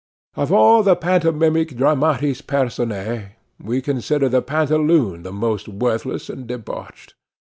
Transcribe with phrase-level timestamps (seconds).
[0.35, 7.13] Of all the pantomimic dramatis personæ, we consider the pantaloon the most worthless and debauched.